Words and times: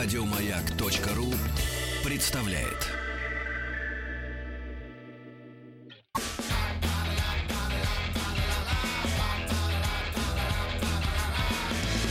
Радиомаяк.ру 0.00 1.34
представляет. 2.08 2.86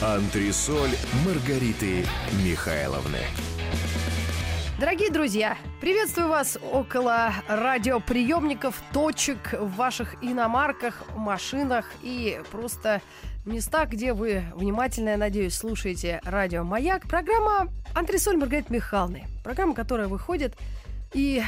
Антресоль 0.01 0.89
Маргариты 1.25 2.05
Михайловны. 2.43 3.21
Дорогие 4.79 5.09
друзья, 5.09 5.57
приветствую 5.81 6.27
вас 6.27 6.55
около 6.71 7.33
радиоприемников, 7.47 8.79
точек 8.93 9.53
в 9.53 9.75
ваших 9.75 10.23
иномарках, 10.23 11.01
машинах 11.15 11.89
и 12.03 12.39
просто 12.51 13.01
местах, 13.43 13.89
где 13.89 14.13
вы 14.13 14.43
внимательно, 14.53 15.09
я 15.09 15.17
надеюсь, 15.17 15.55
слушаете 15.55 16.21
радио 16.23 16.63
«Маяк». 16.63 17.07
Программа 17.07 17.69
«Антресоль 17.95 18.37
Маргариты 18.37 18.71
Михайловны». 18.71 19.23
Программа, 19.43 19.73
которая 19.73 20.07
выходит 20.07 20.55
и 21.11 21.41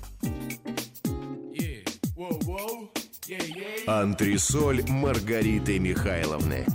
Антресоль 3.87 4.83
Маргариты 4.89 5.79
Михайловны. 5.79 6.67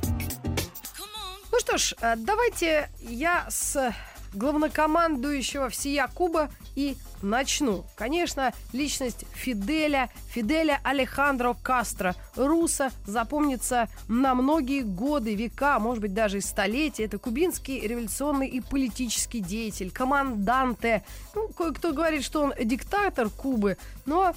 Ну 1.51 1.59
что 1.59 1.77
ж, 1.77 1.93
э, 1.99 2.15
давайте 2.15 2.89
я 3.01 3.47
с 3.49 3.93
главнокомандующего 4.33 5.67
всея 5.69 6.07
Куба 6.07 6.49
и 6.75 6.95
начну. 7.21 7.83
Конечно, 7.97 8.53
личность 8.71 9.25
Фиделя, 9.33 10.09
Фиделя 10.29 10.79
Алехандро 10.83 11.53
Кастро, 11.53 12.15
руса, 12.37 12.91
запомнится 13.05 13.89
на 14.07 14.33
многие 14.33 14.83
годы, 14.83 15.35
века, 15.35 15.79
может 15.79 16.01
быть, 16.01 16.13
даже 16.13 16.37
и 16.37 16.41
столетия. 16.41 17.05
Это 17.05 17.17
кубинский 17.17 17.79
революционный 17.85 18.47
и 18.47 18.61
политический 18.61 19.41
деятель, 19.41 19.91
команданте. 19.91 21.03
Ну, 21.35 21.49
кое-кто 21.49 21.91
говорит, 21.91 22.23
что 22.23 22.43
он 22.43 22.53
диктатор 22.63 23.29
Кубы, 23.29 23.77
но 24.05 24.33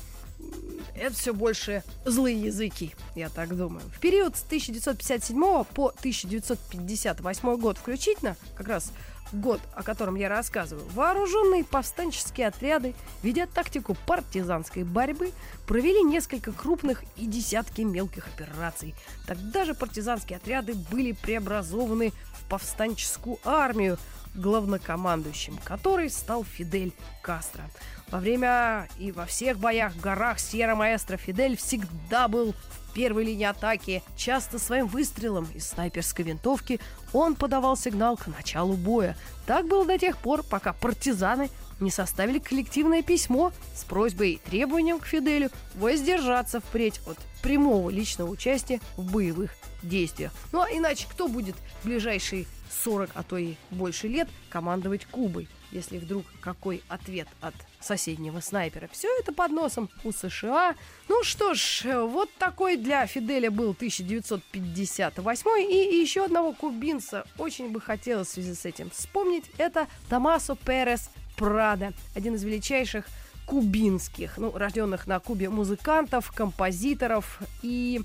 это 0.94 1.14
все 1.14 1.32
больше 1.32 1.82
злые 2.04 2.40
языки, 2.40 2.94
я 3.14 3.28
так 3.30 3.56
думаю. 3.56 3.82
В 3.94 4.00
период 4.00 4.36
с 4.36 4.42
1957 4.42 5.64
по 5.64 5.88
1958 5.88 7.56
год 7.56 7.78
включительно, 7.78 8.36
как 8.54 8.68
раз 8.68 8.92
год, 9.32 9.60
о 9.74 9.82
котором 9.82 10.16
я 10.16 10.28
рассказываю, 10.28 10.86
вооруженные 10.92 11.64
повстанческие 11.64 12.48
отряды, 12.48 12.94
ведя 13.22 13.46
тактику 13.46 13.96
партизанской 14.06 14.84
борьбы, 14.84 15.32
провели 15.66 16.02
несколько 16.02 16.52
крупных 16.52 17.02
и 17.16 17.26
десятки 17.26 17.82
мелких 17.82 18.26
операций. 18.26 18.94
Тогда 19.26 19.64
же 19.64 19.74
партизанские 19.74 20.36
отряды 20.36 20.74
были 20.90 21.12
преобразованы 21.12 22.12
в 22.34 22.48
повстанческую 22.48 23.38
армию, 23.44 23.98
главнокомандующим, 24.34 25.58
который 25.64 26.10
стал 26.10 26.44
Фидель 26.44 26.92
Кастро. 27.22 27.64
Во 28.10 28.18
время 28.18 28.88
и 28.98 29.12
во 29.12 29.26
всех 29.26 29.58
боях 29.58 29.92
в 29.92 30.00
горах 30.00 30.40
Сьерра 30.40 30.74
Маэстро 30.74 31.16
Фидель 31.16 31.56
всегда 31.56 32.26
был 32.26 32.52
в 32.52 32.92
первой 32.92 33.24
линии 33.24 33.44
атаки. 33.44 34.02
Часто 34.16 34.58
своим 34.58 34.86
выстрелом 34.86 35.48
из 35.54 35.68
снайперской 35.68 36.24
винтовки 36.24 36.80
он 37.12 37.36
подавал 37.36 37.76
сигнал 37.76 38.16
к 38.16 38.26
началу 38.26 38.74
боя. 38.74 39.16
Так 39.46 39.68
было 39.68 39.86
до 39.86 39.96
тех 39.98 40.16
пор, 40.16 40.42
пока 40.42 40.72
партизаны 40.72 41.50
не 41.80 41.90
составили 41.90 42.38
коллективное 42.38 43.02
письмо 43.02 43.52
с 43.74 43.84
просьбой 43.84 44.32
и 44.32 44.38
требованием 44.38 44.98
к 44.98 45.06
Фиделю 45.06 45.50
воздержаться 45.74 46.60
впредь 46.60 47.00
от 47.06 47.18
прямого 47.42 47.90
личного 47.90 48.30
участия 48.30 48.80
в 48.96 49.12
боевых 49.12 49.54
действиях. 49.82 50.32
Ну 50.52 50.60
а 50.60 50.70
иначе 50.70 51.06
кто 51.10 51.28
будет 51.28 51.56
в 51.80 51.86
ближайшие 51.86 52.46
40, 52.84 53.10
а 53.14 53.22
то 53.22 53.36
и 53.36 53.54
больше 53.70 54.08
лет 54.08 54.28
командовать 54.48 55.06
Кубой, 55.06 55.48
если 55.72 55.98
вдруг 55.98 56.24
какой 56.40 56.82
ответ 56.88 57.28
от 57.40 57.54
соседнего 57.80 58.40
снайпера. 58.40 58.88
Все 58.92 59.08
это 59.18 59.32
под 59.32 59.50
носом 59.52 59.88
у 60.04 60.12
США. 60.12 60.74
Ну 61.08 61.22
что 61.22 61.54
ж, 61.54 61.82
вот 62.06 62.30
такой 62.38 62.76
для 62.76 63.06
Фиделя 63.06 63.50
был 63.50 63.70
1958 63.70 65.46
и 65.70 66.00
еще 66.00 66.24
одного 66.24 66.52
кубинца 66.52 67.24
очень 67.38 67.70
бы 67.70 67.80
хотелось 67.80 68.28
в 68.28 68.32
связи 68.32 68.54
с 68.54 68.64
этим 68.64 68.90
вспомнить. 68.90 69.50
Это 69.58 69.88
Томасо 70.08 70.56
Перес 70.56 71.10
Прада, 71.40 71.94
один 72.14 72.34
из 72.34 72.44
величайших 72.44 73.06
кубинских, 73.46 74.36
ну, 74.36 74.52
рожденных 74.54 75.06
на 75.06 75.18
Кубе 75.20 75.48
музыкантов, 75.48 76.30
композиторов 76.32 77.40
и 77.62 78.02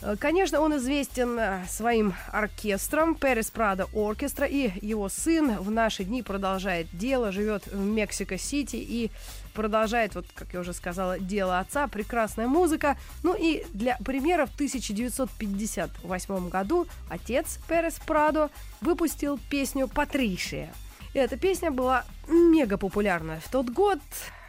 Э, 0.00 0.16
конечно, 0.18 0.60
он 0.60 0.76
известен 0.76 1.38
э, 1.38 1.64
своим 1.68 2.14
оркестром 2.32 3.14
Перес 3.14 3.50
Прадо 3.50 3.86
Оркестра, 3.92 4.46
и 4.46 4.70
его 4.86 5.08
сын 5.08 5.56
в 5.56 5.70
наши 5.70 6.04
дни 6.04 6.22
продолжает 6.22 6.86
дело, 6.92 7.32
живет 7.32 7.66
в 7.66 7.78
Мексико-Сити 7.78 8.76
и 8.76 9.10
продолжает, 9.54 10.14
вот 10.14 10.26
как 10.34 10.52
я 10.52 10.60
уже 10.60 10.72
сказала, 10.72 11.18
дело 11.18 11.58
отца, 11.58 11.88
прекрасная 11.88 12.46
музыка. 12.46 12.96
Ну 13.24 13.34
и 13.36 13.64
для 13.72 13.96
примера 14.04 14.46
в 14.46 14.54
1958 14.54 16.48
году 16.48 16.86
отец 17.08 17.58
Перес 17.68 17.98
Прадо 18.06 18.50
выпустил 18.80 19.40
песню 19.50 19.88
«Патришия». 19.88 20.72
Эта 21.14 21.36
песня 21.36 21.70
была 21.70 22.04
мега 22.28 22.76
популярна 22.76 23.40
в 23.40 23.50
тот 23.50 23.70
год 23.70 23.98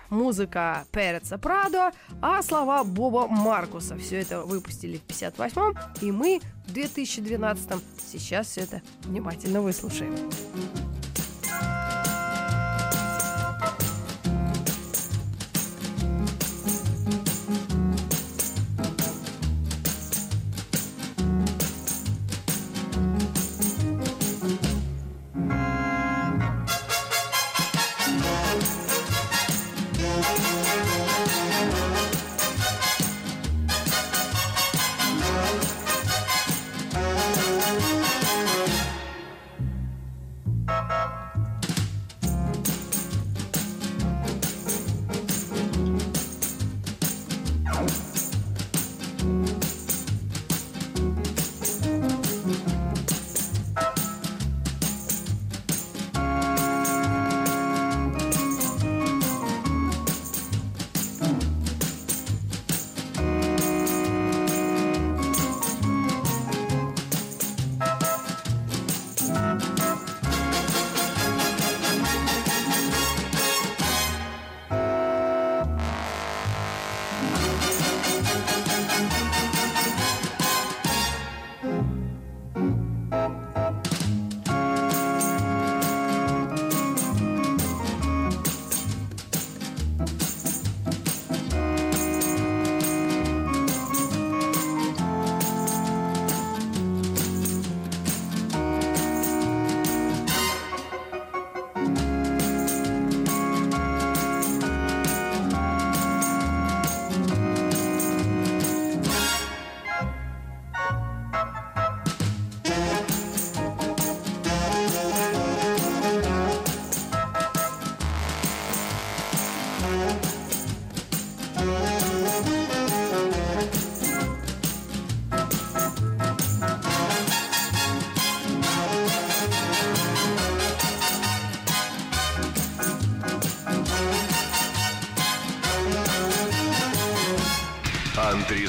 музыка 0.10 0.86
Переца 0.92 1.38
Прадо, 1.38 1.92
а 2.22 2.42
слова 2.42 2.84
Боба 2.84 3.28
Маркуса. 3.28 3.98
Все 3.98 4.20
это 4.20 4.42
выпустили 4.42 4.98
в 4.98 5.06
58-м, 5.06 5.78
и 6.02 6.12
мы 6.12 6.42
в 6.68 6.74
2012-м 6.74 7.82
сейчас 8.06 8.48
все 8.48 8.62
это 8.62 8.82
внимательно 9.04 9.62
выслушаем. 9.62 10.16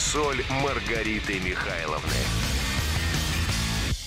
Антресоль 0.00 0.43
Маргариты 0.62 1.38
Михайловны. 1.41 2.08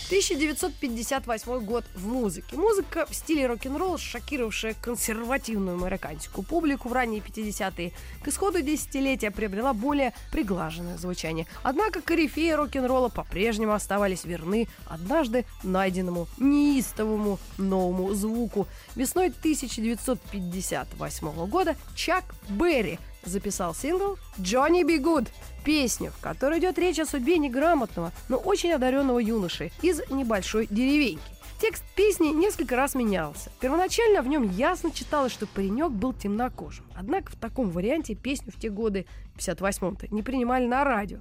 1958 0.08 1.60
год 1.60 1.86
в 1.94 2.08
музыке. 2.08 2.56
Музыка 2.56 3.06
в 3.08 3.14
стиле 3.14 3.46
рок-н-ролл, 3.46 4.00
шокировавшая 4.00 4.74
консервативную 4.82 5.78
американскую 5.78 6.44
публику 6.44 6.90
в 6.90 6.94
ранние 6.94 7.22
50-е, 7.22 7.92
к 8.24 8.28
исходу 8.28 8.64
десятилетия 8.64 9.30
приобрела 9.30 9.74
более 9.74 10.16
приглаженное 10.32 10.98
звучание. 10.98 11.46
Однако 11.62 12.02
корифеи 12.02 12.54
рок-н-ролла 12.54 13.10
по-прежнему 13.10 13.74
оставались 13.74 14.26
верны 14.26 14.68
однажды 14.88 15.46
найденному 15.62 16.28
неистовому 16.40 17.38
новому 17.60 18.16
звуку. 18.16 18.68
Весной 18.96 19.28
1958 19.28 21.46
года 21.46 21.76
Чак 21.96 22.24
Берри 22.50 22.98
записал 23.26 23.74
сингл 23.74 24.18
«Johnny 24.38 24.84
Be 24.84 25.00
Good», 25.00 25.30
песню, 25.64 26.12
в 26.12 26.22
которой 26.22 26.60
идет 26.60 26.78
речь 26.78 27.00
о 27.00 27.06
судьбе 27.06 27.38
неграмотного, 27.38 28.12
но 28.30 28.38
очень 28.38 28.72
одаренного 28.74 29.20
юноши 29.20 29.72
из 29.82 30.02
небольшой 30.10 30.68
деревеньки. 30.70 31.22
Текст 31.62 31.84
песни 31.96 32.28
несколько 32.28 32.76
раз 32.76 32.94
менялся. 32.94 33.50
Первоначально 33.62 34.22
в 34.22 34.28
нем 34.28 34.50
ясно 34.50 34.92
читалось, 34.92 35.32
что 35.32 35.48
паренек 35.48 35.92
был 35.92 36.12
темнокожим. 36.12 36.86
Однако 36.94 37.32
в 37.32 37.36
таком 37.36 37.70
варианте 37.70 38.16
песню 38.16 38.52
в 38.52 38.60
те 38.60 38.70
годы, 38.70 39.06
в 39.34 39.38
58-то, 39.38 40.14
не 40.14 40.24
принимали 40.24 40.66
на 40.66 40.84
радио. 40.84 41.20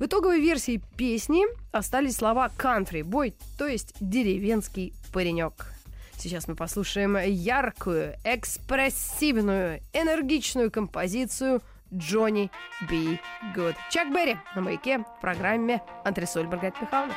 В 0.00 0.04
итоговой 0.04 0.40
версии 0.40 0.82
песни 0.96 1.44
остались 1.70 2.16
слова 2.16 2.50
«country 2.58 3.02
boy», 3.02 3.34
то 3.56 3.68
есть 3.68 3.94
«деревенский 4.00 4.94
паренек». 5.12 5.73
Сейчас 6.18 6.48
мы 6.48 6.54
послушаем 6.54 7.16
яркую, 7.16 8.14
экспрессивную, 8.24 9.80
энергичную 9.92 10.70
композицию 10.70 11.60
Джонни 11.92 12.50
Би 12.88 13.20
Гуд. 13.54 13.74
Чак 13.90 14.08
Берри 14.12 14.36
на 14.54 14.62
маяке 14.62 14.98
в 14.98 15.20
программе 15.20 15.82
«Антресоль 16.04 16.46
Маргарита 16.46 16.80
Михайловна». 16.80 17.14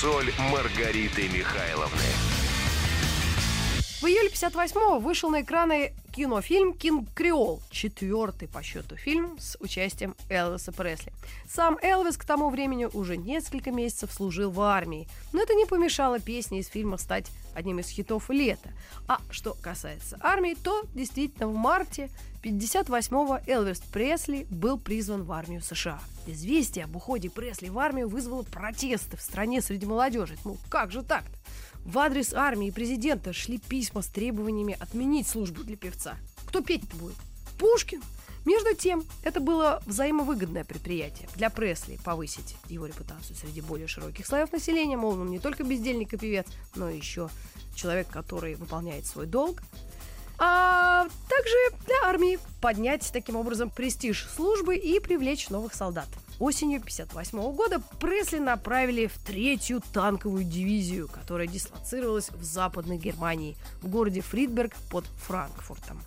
Антресоль 0.00 0.32
Маргариты 0.50 1.28
Михайловны. 1.28 1.98
В 4.00 4.06
июле 4.06 4.30
58-го 4.30 4.98
вышел 4.98 5.28
на 5.28 5.42
экраны 5.42 5.92
кинофильм 6.10 6.72
«Кинг 6.72 7.12
Креол», 7.14 7.60
четвертый 7.70 8.48
по 8.48 8.62
счету 8.62 8.96
фильм 8.96 9.38
с 9.38 9.58
участием 9.60 10.16
Элвиса 10.30 10.72
Пресли. 10.72 11.12
Сам 11.52 11.78
Элвис 11.82 12.16
к 12.16 12.24
тому 12.24 12.48
времени 12.48 12.84
уже 12.84 13.16
несколько 13.16 13.72
месяцев 13.72 14.12
служил 14.12 14.52
в 14.52 14.60
армии, 14.60 15.08
но 15.32 15.42
это 15.42 15.54
не 15.54 15.66
помешало 15.66 16.20
песне 16.20 16.60
из 16.60 16.68
фильма 16.68 16.96
стать 16.96 17.26
одним 17.54 17.80
из 17.80 17.88
хитов 17.88 18.30
лета. 18.30 18.70
А 19.08 19.18
что 19.30 19.56
касается 19.60 20.16
армии, 20.20 20.54
то 20.54 20.84
действительно 20.94 21.48
в 21.48 21.54
марте 21.56 22.08
58-го 22.44 23.40
Элвис 23.50 23.80
Пресли 23.80 24.46
был 24.48 24.78
призван 24.78 25.24
в 25.24 25.32
армию 25.32 25.60
США. 25.60 25.98
Известие 26.28 26.84
об 26.84 26.94
уходе 26.94 27.28
Пресли 27.28 27.68
в 27.68 27.80
армию 27.80 28.08
вызвало 28.08 28.44
протесты 28.44 29.16
в 29.16 29.20
стране 29.20 29.60
среди 29.60 29.86
молодежи. 29.86 30.38
Ну, 30.44 30.56
как 30.68 30.92
же 30.92 31.02
так-то? 31.02 31.36
В 31.84 31.98
адрес 31.98 32.32
армии 32.32 32.68
и 32.68 32.72
президента 32.72 33.32
шли 33.32 33.58
письма 33.58 34.02
с 34.02 34.06
требованиями 34.06 34.76
отменить 34.78 35.26
службу 35.26 35.64
для 35.64 35.76
певца. 35.76 36.16
Кто 36.46 36.60
петь-то 36.60 36.96
будет? 36.96 37.16
Пушкин? 37.58 38.02
Между 38.44 38.74
тем, 38.74 39.04
это 39.22 39.40
было 39.40 39.82
взаимовыгодное 39.86 40.64
предприятие 40.64 41.28
для 41.36 41.50
Пресли 41.50 41.98
повысить 42.02 42.56
его 42.68 42.86
репутацию 42.86 43.36
среди 43.36 43.60
более 43.60 43.86
широких 43.86 44.26
слоев 44.26 44.52
населения. 44.52 44.96
Мол, 44.96 45.20
он 45.20 45.30
не 45.30 45.38
только 45.38 45.62
бездельник 45.62 46.14
и 46.14 46.16
певец, 46.16 46.46
но 46.74 46.88
еще 46.88 47.28
человек, 47.74 48.08
который 48.08 48.54
выполняет 48.54 49.06
свой 49.06 49.26
долг. 49.26 49.62
А 50.42 51.06
также 51.28 51.84
для 51.86 52.02
армии 52.04 52.38
поднять 52.62 53.10
таким 53.12 53.36
образом 53.36 53.68
престиж 53.68 54.26
службы 54.34 54.74
и 54.74 54.98
привлечь 54.98 55.50
новых 55.50 55.74
солдат. 55.74 56.08
Осенью 56.38 56.78
1958 56.78 57.54
года 57.54 57.82
Пресли 58.00 58.38
направили 58.38 59.06
в 59.06 59.18
третью 59.18 59.82
танковую 59.92 60.44
дивизию, 60.44 61.08
которая 61.08 61.46
дислоцировалась 61.46 62.30
в 62.30 62.42
Западной 62.42 62.96
Германии, 62.96 63.58
в 63.82 63.88
городе 63.88 64.22
Фридберг 64.22 64.74
под 64.90 65.04
Франкфуртом. 65.26 66.00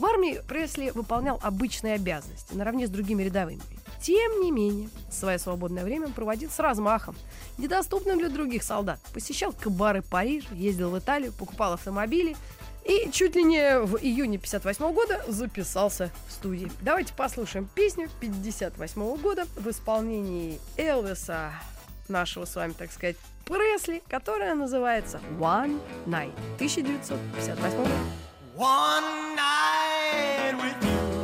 В 0.00 0.06
армии 0.06 0.40
Пресли 0.48 0.92
выполнял 0.94 1.38
обычные 1.42 1.96
обязанности 1.96 2.54
наравне 2.54 2.86
с 2.86 2.90
другими 2.90 3.22
рядовыми. 3.22 3.60
Тем 4.00 4.40
не 4.40 4.50
менее, 4.50 4.88
свое 5.10 5.38
свободное 5.38 5.84
время 5.84 6.08
проводил 6.08 6.48
с 6.48 6.58
размахом, 6.58 7.14
недоступным 7.58 8.18
для 8.18 8.30
других 8.30 8.62
солдат. 8.62 8.98
Посещал 9.12 9.52
кабары 9.52 10.00
Париж, 10.00 10.46
ездил 10.52 10.88
в 10.88 10.98
Италию, 10.98 11.34
покупал 11.34 11.74
автомобили 11.74 12.34
и 12.86 13.10
чуть 13.12 13.36
ли 13.36 13.42
не 13.42 13.78
в 13.78 13.98
июне 13.98 14.38
58 14.38 14.90
года 14.94 15.22
записался 15.28 16.10
в 16.28 16.32
студии. 16.32 16.72
Давайте 16.80 17.12
послушаем 17.12 17.68
песню 17.74 18.08
58 18.20 19.16
года 19.18 19.44
в 19.54 19.68
исполнении 19.68 20.58
Элвиса, 20.78 21.52
нашего 22.08 22.46
с 22.46 22.56
вами, 22.56 22.72
так 22.72 22.90
сказать, 22.90 23.16
Пресли, 23.44 24.02
которая 24.08 24.54
называется 24.54 25.20
One 25.38 25.78
Night 26.06 26.32
1958 26.56 27.76
год. 27.76 28.29
One 28.60 29.36
night 29.36 30.52
with 30.60 30.84
you 30.84 31.19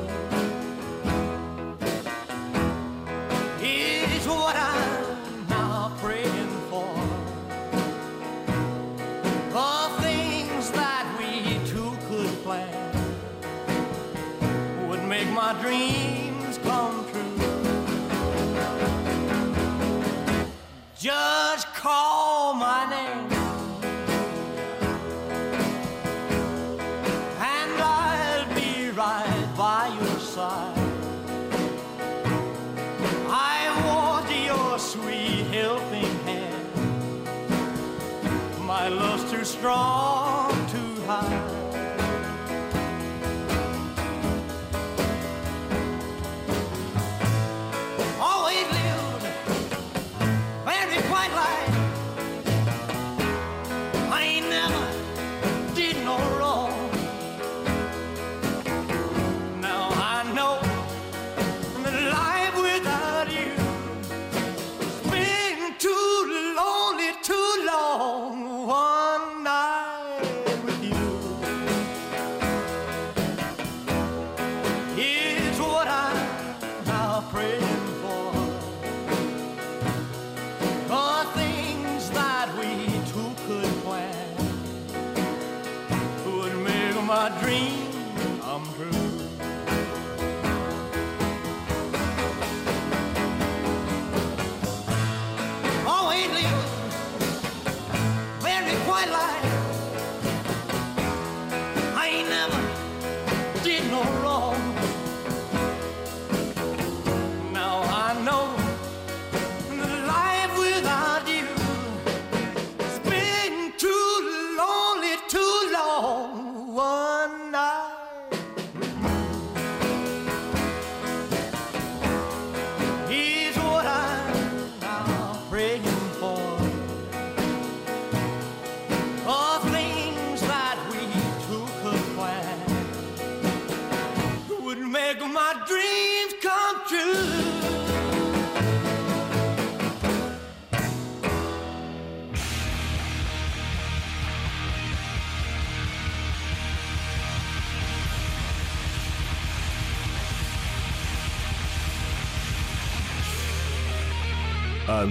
strong 39.67 39.96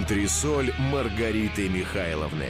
Антресоль 0.06 0.72
Маргариты 0.78 1.68
Михайловны. 1.68 2.50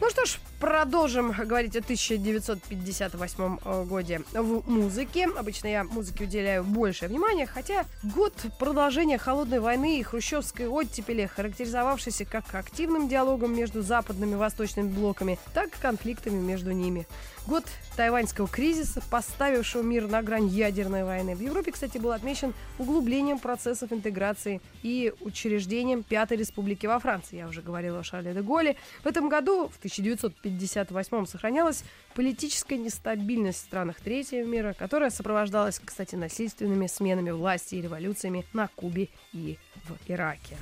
Ну 0.00 0.10
что 0.10 0.24
ж, 0.24 0.38
продолжим 0.58 1.30
говорить 1.30 1.76
о 1.76 1.78
1958 1.78 3.58
э, 3.64 3.84
годе 3.84 4.22
в 4.32 4.68
музыке. 4.68 5.28
Обычно 5.36 5.68
я 5.68 5.84
музыке 5.84 6.24
уделяю 6.24 6.64
большее 6.64 7.08
внимание, 7.08 7.46
хотя 7.46 7.84
год 8.02 8.34
продолжения 8.58 9.16
холодной 9.16 9.60
войны 9.60 10.00
и 10.00 10.02
хрущевской 10.02 10.66
оттепели, 10.66 11.26
характеризовавшийся 11.26 12.24
как 12.24 12.52
активным 12.52 13.08
диалогом 13.08 13.54
между 13.54 13.82
западными 13.82 14.32
и 14.32 14.36
восточными 14.36 14.88
блоками, 14.88 15.38
так 15.54 15.68
и 15.68 15.80
конфликтами 15.80 16.40
между 16.40 16.72
ними. 16.72 17.06
Год 17.46 17.64
тайваньского 17.96 18.46
кризиса, 18.46 19.02
поставившего 19.10 19.82
мир 19.82 20.06
на 20.06 20.22
грань 20.22 20.46
ядерной 20.46 21.04
войны. 21.04 21.34
В 21.34 21.40
Европе, 21.40 21.72
кстати, 21.72 21.98
был 21.98 22.12
отмечен 22.12 22.54
углублением 22.78 23.38
процессов 23.38 23.92
интеграции 23.92 24.60
и 24.82 25.12
учреждением 25.20 26.02
Пятой 26.02 26.36
Республики 26.36 26.86
во 26.86 26.98
Франции. 26.98 27.38
Я 27.38 27.48
уже 27.48 27.62
говорила 27.62 28.00
о 28.00 28.04
Шарле 28.04 28.34
де 28.34 28.42
Голле. 28.42 28.76
В 29.02 29.06
этом 29.06 29.28
году, 29.28 29.68
в 29.68 29.78
1958 29.78 31.26
сохранялась 31.26 31.84
политическая 32.14 32.76
нестабильность 32.76 33.58
в 33.58 33.64
странах 33.64 34.00
третьего 34.00 34.46
мира, 34.46 34.74
которая 34.78 35.10
сопровождалась, 35.10 35.80
кстати, 35.84 36.14
насильственными 36.14 36.86
сменами 36.86 37.30
власти 37.30 37.74
и 37.76 37.82
революциями 37.82 38.46
на 38.52 38.68
Кубе 38.68 39.08
и 39.32 39.58
в 39.84 40.10
Ираке. 40.10 40.56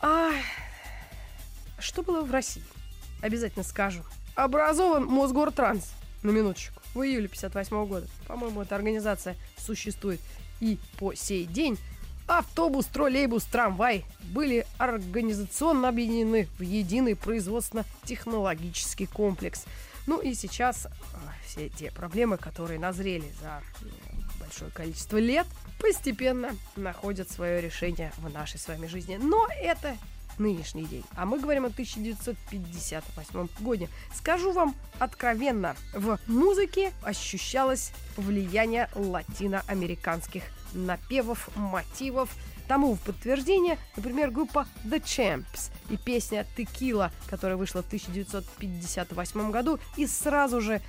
А 0.00 0.30
что 1.78 2.02
было 2.02 2.22
в 2.22 2.30
России? 2.30 2.62
Обязательно 3.20 3.64
скажу. 3.64 4.02
Образован 4.34 5.04
Мосгортранс 5.04 5.92
на 6.22 6.30
минуточку, 6.30 6.80
в 6.94 7.02
июле 7.02 7.28
58 7.28 7.86
года. 7.86 8.06
По-моему, 8.26 8.62
эта 8.62 8.76
организация 8.76 9.36
существует 9.56 10.20
и 10.60 10.78
по 10.98 11.14
сей 11.14 11.44
день. 11.44 11.78
Автобус, 12.28 12.86
троллейбус, 12.86 13.44
трамвай 13.44 14.04
были 14.22 14.64
организационно 14.78 15.88
объединены 15.88 16.48
в 16.58 16.62
единый 16.62 17.16
производственно-технологический 17.16 19.06
комплекс. 19.06 19.64
Ну 20.06 20.20
и 20.20 20.34
сейчас 20.34 20.86
э, 20.86 20.88
все 21.44 21.68
те 21.68 21.90
проблемы, 21.90 22.38
которые 22.38 22.78
назрели 22.78 23.30
за 23.40 23.60
э, 23.82 23.88
большое 24.40 24.70
количество 24.70 25.18
лет, 25.18 25.46
постепенно 25.80 26.56
находят 26.76 27.30
свое 27.30 27.60
решение 27.60 28.12
в 28.18 28.32
нашей 28.32 28.58
с 28.58 28.68
вами 28.68 28.86
жизни. 28.86 29.18
Но 29.20 29.48
это 29.60 29.96
нынешний 30.38 30.84
день. 30.84 31.04
А 31.14 31.26
мы 31.26 31.38
говорим 31.38 31.64
о 31.64 31.68
1958 31.68 33.48
году. 33.60 33.88
Скажу 34.14 34.52
вам 34.52 34.74
откровенно, 34.98 35.76
в 35.94 36.18
музыке 36.26 36.92
ощущалось 37.02 37.92
влияние 38.16 38.88
латиноамериканских 38.94 40.44
напевов, 40.74 41.48
мотивов. 41.56 42.34
Тому 42.68 42.94
в 42.94 43.00
подтверждение, 43.00 43.76
например, 43.96 44.30
группа 44.30 44.66
The 44.84 45.02
Champs 45.02 45.70
и 45.90 45.96
песня 45.96 46.46
«Текила», 46.56 47.10
которая 47.28 47.56
вышла 47.56 47.82
в 47.82 47.86
1958 47.86 49.50
году 49.50 49.78
и 49.96 50.06
сразу 50.06 50.60
же 50.60 50.80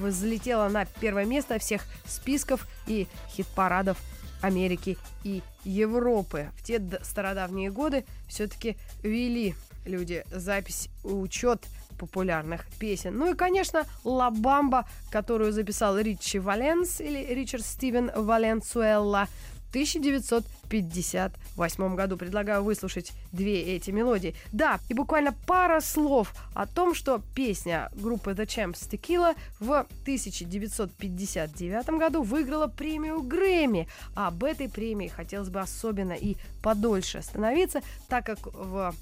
взлетела 0.00 0.68
на 0.68 0.84
первое 0.84 1.24
место 1.24 1.58
всех 1.58 1.82
списков 2.06 2.66
и 2.86 3.08
хит-парадов 3.30 3.98
Америки 4.40 4.96
и 5.24 5.42
Европы. 5.64 6.50
В 6.56 6.62
те 6.62 6.80
стародавние 7.02 7.70
годы 7.70 8.04
все-таки 8.28 8.76
вели 9.02 9.54
люди 9.84 10.24
запись, 10.30 10.88
учет 11.04 11.66
популярных 11.98 12.66
песен. 12.78 13.18
Ну 13.18 13.32
и, 13.32 13.34
конечно, 13.34 13.84
«Ла 14.04 14.30
Бамба», 14.30 14.88
которую 15.10 15.52
записал 15.52 15.98
Ричи 15.98 16.38
Валенс 16.38 17.00
или 17.00 17.34
Ричард 17.34 17.66
Стивен 17.66 18.10
Валенсуэлла. 18.14 19.28
1958 19.70 21.94
году. 21.94 22.16
Предлагаю 22.16 22.64
выслушать 22.64 23.12
две 23.32 23.62
эти 23.62 23.90
мелодии. 23.90 24.34
Да, 24.52 24.80
и 24.88 24.94
буквально 24.94 25.34
пара 25.46 25.80
слов 25.80 26.32
о 26.54 26.66
том, 26.66 26.94
что 26.94 27.20
песня 27.34 27.90
группы 27.94 28.30
The 28.32 28.46
Champs 28.46 28.88
Tequila 28.88 29.34
в 29.60 29.86
1959 30.02 31.88
году 31.98 32.22
выиграла 32.22 32.68
премию 32.68 33.22
Грэмми. 33.22 33.88
А 34.14 34.28
об 34.28 34.44
этой 34.44 34.68
премии 34.68 35.08
хотелось 35.08 35.48
бы 35.48 35.60
особенно 35.60 36.12
и 36.12 36.36
подольше 36.62 37.18
остановиться, 37.18 37.80
так 38.08 38.26
как 38.26 38.38
в 38.52 38.94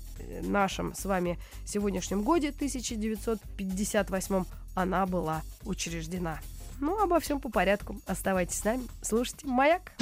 нашем 0.43 0.95
с 0.95 1.05
вами 1.05 1.39
сегодняшнем 1.65 2.23
годе, 2.23 2.49
1958, 2.49 4.45
она 4.75 5.07
была 5.07 5.43
учреждена. 5.65 6.41
Ну, 6.81 7.01
обо 7.01 7.21
всем 7.21 7.41
по 7.41 7.49
порядку. 7.49 8.01
Оставайтесь 8.07 8.59
с 8.59 8.65
нами, 8.65 8.83
слушайте 9.03 9.47
«Маяк». 9.47 9.93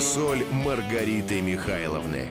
Антресоль 0.00 0.46
Маргариты 0.50 1.42
Михайловны. 1.42 2.30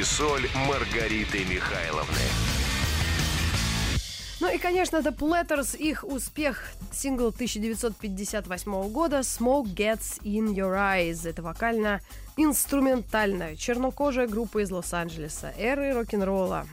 Антресоль 0.00 0.48
Маргариты 0.66 1.44
Михайловны. 1.44 2.16
Ну 4.40 4.50
и, 4.50 4.56
конечно, 4.56 4.96
The 4.96 5.14
Platters, 5.14 5.76
их 5.76 6.04
успех, 6.04 6.70
сингл 6.90 7.28
1958 7.28 8.88
года 8.88 9.18
«Smoke 9.18 9.74
Gets 9.74 10.22
In 10.22 10.54
Your 10.54 10.74
Eyes». 10.74 11.28
Это 11.28 11.42
вокально-инструментальная 11.42 13.56
чернокожая 13.56 14.26
группа 14.26 14.62
из 14.62 14.70
Лос-Анджелеса, 14.70 15.52
эры 15.58 15.92
рок-н-ролла. 15.92 16.66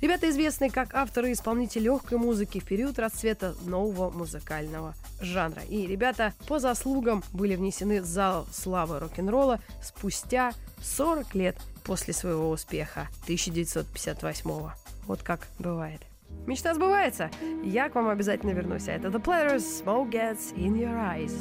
Ребята 0.00 0.28
известны 0.28 0.68
как 0.68 0.94
авторы 0.94 1.30
и 1.30 1.34
исполнители 1.34 1.84
легкой 1.84 2.18
музыки 2.18 2.58
в 2.58 2.64
период 2.64 2.98
расцвета 2.98 3.54
нового 3.66 4.10
музыкального 4.10 4.96
жанра. 5.20 5.62
И 5.68 5.86
ребята 5.86 6.34
по 6.48 6.58
заслугам 6.58 7.22
были 7.32 7.54
внесены 7.54 8.02
в 8.02 8.04
зал 8.04 8.48
славы 8.52 8.98
рок-н-ролла 8.98 9.60
спустя 9.80 10.52
40 10.82 11.36
лет 11.36 11.56
после 11.88 12.12
своего 12.12 12.50
успеха 12.50 13.08
1958 13.26 14.50
-го. 14.50 14.72
Вот 15.06 15.22
как 15.22 15.48
бывает. 15.58 16.02
Мечта 16.46 16.74
сбывается. 16.74 17.30
Я 17.64 17.88
к 17.88 17.94
вам 17.94 18.08
обязательно 18.08 18.50
вернусь. 18.50 18.88
А 18.88 18.92
это 18.92 19.08
The 19.08 19.22
Platters, 19.22 19.64
Smoke 19.82 20.10
Gets 20.10 20.54
In 20.54 20.74
Your 20.74 20.94
Eyes. 20.94 21.32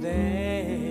They 0.00 0.87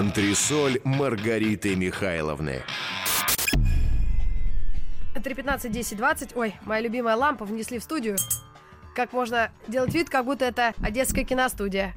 Антресоль 0.00 0.80
Маргариты 0.82 1.76
Михайловны. 1.76 2.62
3.15, 5.14 5.68
10, 5.68 5.96
20. 5.98 6.36
Ой, 6.36 6.54
моя 6.64 6.80
любимая 6.80 7.16
лампа 7.16 7.44
внесли 7.44 7.78
в 7.78 7.82
студию. 7.82 8.16
Как 8.96 9.12
можно 9.12 9.50
делать 9.68 9.92
вид, 9.92 10.08
как 10.08 10.24
будто 10.24 10.46
это 10.46 10.72
одесская 10.80 11.24
киностудия. 11.24 11.92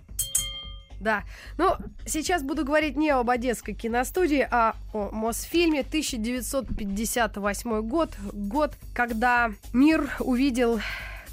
Да. 0.99 1.23
Ну, 1.57 1.77
сейчас 2.05 2.43
буду 2.43 2.65
говорить 2.65 2.97
не 2.97 3.09
об 3.09 3.29
одесской 3.29 3.73
киностудии, 3.73 4.45
а 4.51 4.75
о 4.91 5.09
Мосфильме 5.13 5.79
1958 5.79 7.81
год. 7.83 8.11
Год, 8.33 8.73
когда 8.93 9.53
мир 9.71 10.11
увидел 10.19 10.81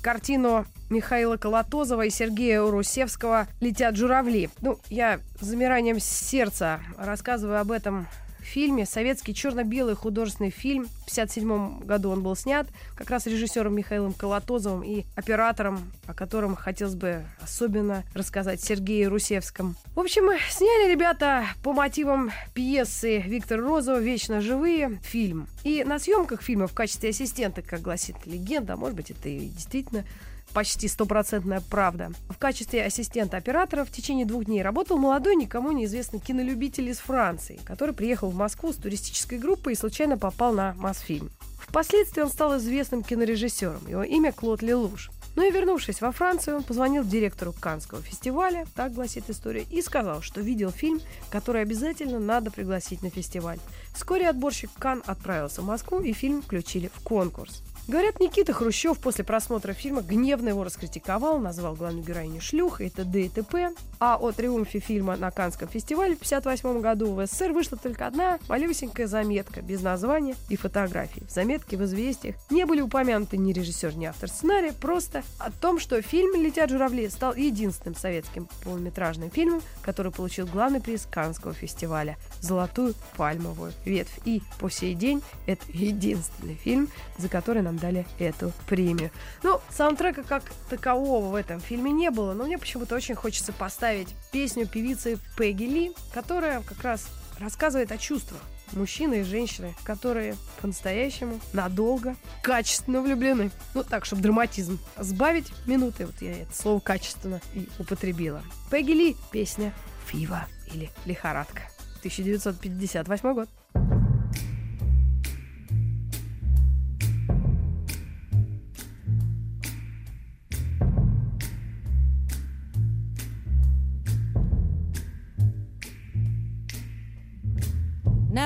картину 0.02 0.66
Михаила 0.90 1.36
Колотозова 1.36 2.02
и 2.02 2.10
Сергея 2.10 2.62
Урусевского 2.62 3.46
«Летят 3.60 3.96
журавли». 3.96 4.50
Ну, 4.60 4.78
я 4.88 5.20
с 5.40 5.44
замиранием 5.44 6.00
сердца 6.00 6.80
рассказываю 6.98 7.60
об 7.60 7.70
этом 7.70 8.06
фильме. 8.50 8.84
Советский 8.84 9.34
черно-белый 9.34 9.94
художественный 9.94 10.50
фильм. 10.50 10.84
В 10.84 11.12
1957 11.12 11.86
году 11.86 12.10
он 12.10 12.22
был 12.22 12.34
снят 12.36 12.66
как 12.96 13.10
раз 13.10 13.26
режиссером 13.26 13.74
Михаилом 13.74 14.12
Колотозовым 14.12 14.82
и 14.82 15.04
оператором, 15.16 15.92
о 16.06 16.14
котором 16.14 16.56
хотелось 16.56 16.94
бы 16.94 17.24
особенно 17.40 18.04
рассказать 18.14 18.60
Сергею 18.60 19.10
Русевском. 19.10 19.76
В 19.94 20.00
общем, 20.00 20.24
сняли 20.50 20.90
ребята 20.90 21.46
по 21.62 21.72
мотивам 21.72 22.30
пьесы 22.52 23.18
Виктора 23.18 23.62
Розова 23.62 23.98
«Вечно 23.98 24.40
живые» 24.40 24.98
фильм. 25.02 25.46
И 25.62 25.84
на 25.84 25.98
съемках 25.98 26.42
фильма 26.42 26.66
в 26.66 26.74
качестве 26.74 27.10
ассистента, 27.10 27.62
как 27.62 27.80
гласит 27.80 28.16
легенда, 28.26 28.74
а 28.74 28.76
может 28.76 28.96
быть 28.96 29.10
это 29.10 29.28
и 29.28 29.48
действительно 29.48 30.04
почти 30.52 30.88
стопроцентная 30.88 31.62
правда. 31.68 32.12
В 32.28 32.38
качестве 32.38 32.84
ассистента 32.84 33.36
оператора 33.36 33.84
в 33.84 33.90
течение 33.90 34.26
двух 34.26 34.44
дней 34.44 34.62
работал 34.62 34.98
молодой, 34.98 35.36
никому 35.36 35.72
неизвестный 35.72 36.20
кинолюбитель 36.20 36.88
из 36.88 36.98
Франции, 36.98 37.60
который 37.64 37.94
приехал 37.94 38.30
в 38.30 38.34
Москву 38.34 38.72
с 38.72 38.76
туристической 38.76 39.38
группой 39.38 39.72
и 39.72 39.76
случайно 39.76 40.18
попал 40.18 40.52
на 40.52 40.74
Мосфильм. 40.74 41.30
Впоследствии 41.58 42.22
он 42.22 42.30
стал 42.30 42.56
известным 42.58 43.02
кинорежиссером. 43.02 43.86
Его 43.86 44.02
имя 44.02 44.32
Клод 44.32 44.62
Лелуш. 44.62 45.10
Ну 45.36 45.46
и 45.46 45.52
вернувшись 45.52 46.00
во 46.00 46.10
Францию, 46.10 46.56
он 46.56 46.62
позвонил 46.64 47.04
директору 47.04 47.52
Канского 47.52 48.02
фестиваля, 48.02 48.66
так 48.74 48.92
гласит 48.92 49.30
история, 49.30 49.64
и 49.70 49.80
сказал, 49.80 50.22
что 50.22 50.40
видел 50.40 50.70
фильм, 50.70 51.00
который 51.30 51.62
обязательно 51.62 52.18
надо 52.18 52.50
пригласить 52.50 53.02
на 53.02 53.10
фестиваль. 53.10 53.58
Вскоре 53.94 54.28
отборщик 54.28 54.70
Кан 54.78 55.02
отправился 55.06 55.62
в 55.62 55.66
Москву, 55.66 56.00
и 56.00 56.12
фильм 56.12 56.42
включили 56.42 56.90
в 56.92 57.00
конкурс. 57.00 57.62
Говорят, 57.90 58.20
Никита 58.20 58.52
Хрущев 58.52 59.00
после 59.00 59.24
просмотра 59.24 59.72
фильма 59.72 60.00
гневно 60.00 60.50
его 60.50 60.62
раскритиковал, 60.62 61.40
назвал 61.40 61.74
главную 61.74 62.04
героиню 62.04 62.40
шлюхой 62.40 62.86
и 62.86 62.90
т.д. 62.90 63.22
и 63.22 63.28
т.п. 63.28 63.72
А 63.98 64.16
о 64.16 64.30
триумфе 64.30 64.78
фильма 64.78 65.16
на 65.16 65.32
Каннском 65.32 65.66
фестивале 65.66 66.14
в 66.14 66.22
1958 66.22 66.80
году 66.80 67.12
в 67.12 67.26
СССР 67.26 67.50
вышла 67.50 67.76
только 67.76 68.06
одна 68.06 68.38
малюсенькая 68.48 69.08
заметка 69.08 69.60
без 69.60 69.82
названия 69.82 70.36
и 70.48 70.54
фотографий. 70.54 71.24
В 71.26 71.32
заметке 71.32 71.76
в 71.76 71.82
«Известиях» 71.82 72.36
не 72.48 72.64
были 72.64 72.80
упомянуты 72.80 73.36
ни 73.36 73.52
режиссер, 73.52 73.96
ни 73.96 74.04
автор 74.04 74.30
сценария, 74.30 74.72
просто 74.72 75.24
о 75.40 75.50
том, 75.50 75.80
что 75.80 76.00
фильм 76.00 76.40
«Летят 76.40 76.70
журавли» 76.70 77.08
стал 77.08 77.34
единственным 77.34 77.96
советским 77.96 78.48
полнометражным 78.62 79.32
фильмом, 79.32 79.62
который 79.82 80.12
получил 80.12 80.46
главный 80.46 80.80
приз 80.80 81.08
Каннского 81.10 81.54
фестиваля– 81.54 82.16
«Золотую 82.40 82.94
пальмовую 83.16 83.72
ветвь». 83.84 84.20
И 84.24 84.42
по 84.60 84.70
сей 84.70 84.94
день 84.94 85.22
это 85.46 85.64
единственный 85.72 86.54
фильм, 86.54 86.88
за 87.18 87.28
который 87.28 87.62
нам 87.62 87.79
дали 87.80 88.06
эту 88.18 88.52
премию. 88.66 89.10
Ну, 89.42 89.60
саундтрека 89.70 90.22
как 90.22 90.44
такового 90.68 91.30
в 91.30 91.34
этом 91.34 91.60
фильме 91.60 91.90
не 91.92 92.10
было, 92.10 92.32
но 92.34 92.44
мне 92.44 92.58
почему-то 92.58 92.94
очень 92.94 93.14
хочется 93.14 93.52
поставить 93.52 94.14
песню 94.32 94.66
певицы 94.66 95.18
Пегги 95.36 95.64
Ли, 95.64 95.92
которая 96.12 96.62
как 96.62 96.82
раз 96.82 97.08
рассказывает 97.38 97.90
о 97.92 97.98
чувствах 97.98 98.40
мужчины 98.72 99.20
и 99.20 99.24
женщины, 99.24 99.74
которые 99.84 100.36
по-настоящему, 100.60 101.40
надолго, 101.52 102.16
качественно 102.42 103.00
влюблены. 103.00 103.50
Ну, 103.74 103.82
так, 103.82 104.04
чтобы 104.04 104.22
драматизм 104.22 104.78
сбавить 104.96 105.52
минуты. 105.66 106.06
Вот 106.06 106.20
я 106.20 106.42
это 106.42 106.54
слово 106.54 106.80
«качественно» 106.80 107.40
и 107.54 107.68
употребила. 107.78 108.42
Пегги 108.70 108.92
Ли, 108.92 109.16
песня 109.32 109.72
«Фива» 110.06 110.46
или 110.72 110.90
«Лихорадка». 111.04 111.62
1958 112.00 113.34
год. 113.34 113.48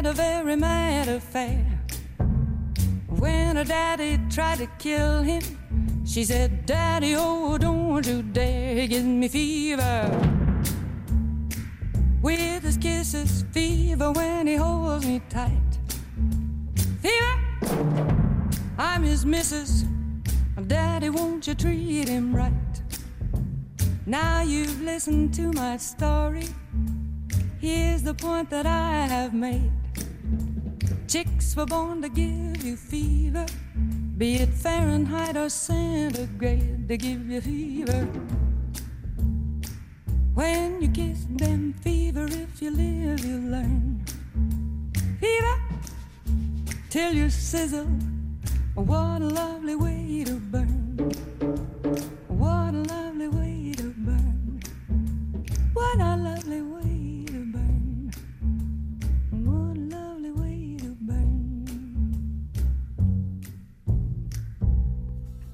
had 0.00 0.06
a 0.06 0.12
very 0.14 0.56
mad 0.56 1.08
affair. 1.08 1.62
When 3.18 3.56
her 3.56 3.64
daddy 3.64 4.18
tried 4.30 4.56
to 4.60 4.66
kill 4.78 5.20
him, 5.20 5.42
she 6.06 6.24
said, 6.24 6.64
Daddy, 6.64 7.14
oh, 7.18 7.58
don't 7.58 8.06
you 8.06 8.22
dare 8.22 8.86
give 8.86 9.04
me 9.04 9.28
fever. 9.28 10.08
With 12.22 12.62
his 12.62 12.78
kisses, 12.78 13.44
fever 13.50 14.10
when 14.12 14.46
he 14.46 14.54
holds 14.54 15.04
me 15.04 15.20
tight. 15.28 15.72
Fever, 17.02 17.36
I'm 18.78 19.02
his 19.02 19.26
missus. 19.26 19.84
Daddy, 20.66 21.10
won't 21.10 21.46
you 21.46 21.54
treat 21.54 22.08
him 22.08 22.34
right? 22.34 22.76
Now 24.06 24.40
you've 24.40 24.80
listened 24.80 25.34
to 25.34 25.52
my 25.52 25.76
story. 25.76 26.46
Here's 27.60 28.02
the 28.02 28.14
point 28.14 28.48
that 28.48 28.64
I 28.64 29.06
have 29.06 29.34
made. 29.34 29.79
Chicks 31.10 31.56
were 31.56 31.66
born 31.66 32.00
to 32.02 32.08
give 32.08 32.62
you 32.62 32.76
fever, 32.76 33.44
be 34.16 34.36
it 34.36 34.48
Fahrenheit 34.48 35.36
or 35.36 35.48
centigrade, 35.48 36.86
to 36.86 36.96
give 36.96 37.28
you 37.28 37.40
fever. 37.40 38.08
When 40.34 40.80
you 40.80 40.88
kiss 40.88 41.26
them, 41.28 41.74
fever, 41.82 42.26
if 42.30 42.62
you 42.62 42.70
live, 42.70 43.24
you 43.24 43.38
learn. 43.38 44.04
Fever, 45.18 45.60
till 46.90 47.12
you 47.12 47.28
sizzle. 47.28 47.90
What 48.76 49.20
a 49.20 49.26
lovely 49.26 49.74
way 49.74 50.22
to 50.26 50.34
burn. 50.38 51.59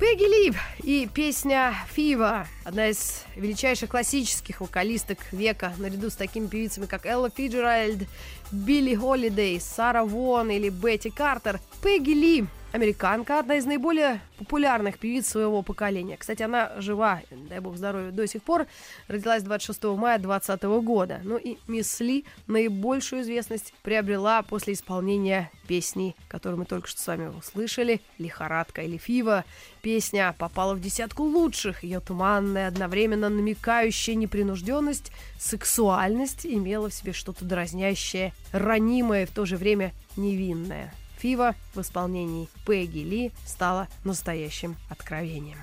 Пегги 0.07 0.23
Ли 0.23 0.53
и 0.85 1.09
песня 1.13 1.75
«Фива»— 1.93 2.47
одна 2.65 2.91
из 2.91 3.25
величайших 3.35 3.91
классических 3.91 4.61
вокалисток 4.61 5.19
века, 5.33 5.75
наряду 5.79 6.11
с 6.11 6.15
такими 6.15 6.47
певицами, 6.47 6.87
как 6.87 7.07
Элла 7.07 7.29
Фиджеральд, 7.29 8.07
Билли 8.53 8.95
Холидей, 8.95 9.61
Сара 9.61 10.05
Вон 10.05 10.51
или 10.51 10.69
Бетти 10.69 11.11
Картер. 11.11 11.59
Пегги 11.83 12.13
Ли 12.13 12.47
американка, 12.77 13.39
одна 13.39 13.57
из 13.57 13.65
наиболее 13.65 14.21
популярных 14.39 14.99
певиц 14.99 15.27
своего 15.27 15.63
поколения. 15.63 16.17
Кстати, 16.17 16.43
она 16.43 16.73
жива, 16.79 17.23
дай 17.49 17.59
бог 17.61 17.77
здоровья, 17.77 18.11
до 18.11 18.27
сих 18.27 18.43
пор. 18.43 18.67
Родилась 19.09 19.43
26 19.43 19.85
мая 19.85 20.19
2020 20.19 20.63
года. 20.85 21.21
Ну 21.25 21.39
и 21.39 21.57
Мисс 21.67 22.01
Ли 22.01 22.25
наибольшую 22.47 23.23
известность 23.23 23.73
приобрела 23.83 24.43
после 24.43 24.75
исполнения 24.75 25.51
песни, 25.67 26.15
которую 26.29 26.61
мы 26.61 26.65
только 26.67 26.87
что 26.87 27.01
с 27.01 27.07
вами 27.07 27.29
услышали, 27.29 28.01
«Лихорадка» 28.19 28.83
или 28.83 28.99
«Фива». 28.99 29.45
Песня 29.81 30.35
попала 30.39 30.75
в 30.75 30.81
десятку 30.81 31.23
лучших. 31.23 31.83
Ее 31.83 32.01
туманная, 32.01 32.69
одновременно 32.69 33.31
намекающая 33.31 34.15
непринужденность, 34.15 35.13
сексуальность 35.39 36.45
имела 36.45 36.91
в 36.91 36.95
себе 36.95 37.15
что-то 37.15 37.45
дразнящее, 37.45 38.35
ранимое 38.53 39.23
и 39.23 39.27
в 39.27 39.31
то 39.31 39.47
же 39.47 39.57
время 39.57 39.93
невинное. 40.17 40.93
Фива 41.19 41.55
в 41.75 41.81
исполнении 41.81 42.49
Пегги 42.67 43.01
Ли 43.01 43.33
стала 43.45 43.89
настоящим 44.05 44.77
откровением. 44.91 45.59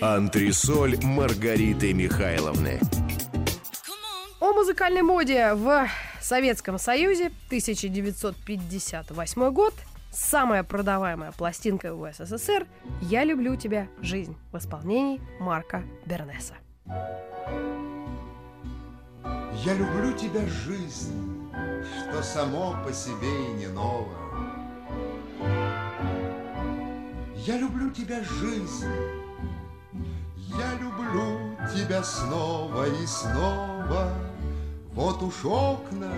Антресоль 0.00 0.96
Маргариты 1.02 1.92
Михайловны. 1.92 2.80
О 4.40 4.52
музыкальной 4.52 5.02
моде 5.02 5.54
в 5.54 5.88
Советском 6.20 6.78
Союзе 6.78 7.26
1958 7.46 9.50
год. 9.50 9.74
Самая 10.12 10.62
продаваемая 10.62 11.32
пластинка 11.32 11.94
в 11.94 12.12
СССР 12.12 12.66
«Я 13.02 13.24
люблю 13.24 13.56
тебя, 13.56 13.88
жизнь» 14.00 14.36
в 14.52 14.58
исполнении 14.58 15.20
Марка 15.40 15.82
Бернеса. 16.06 16.54
Я 19.64 19.74
люблю 19.74 20.12
тебя, 20.12 20.46
жизнь, 20.46 21.33
что 21.84 22.22
само 22.22 22.76
по 22.84 22.92
себе 22.92 23.46
и 23.46 23.52
не 23.54 23.66
ново. 23.68 24.14
Я 27.46 27.58
люблю 27.58 27.90
тебя, 27.90 28.22
жизнь, 28.22 28.86
я 30.36 30.74
люблю 30.80 31.56
тебя 31.74 32.02
снова 32.02 32.86
и 32.88 33.06
снова. 33.06 34.12
Вот 34.92 35.22
уж 35.22 35.44
окна 35.44 36.12